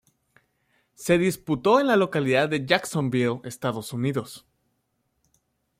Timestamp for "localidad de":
1.95-2.65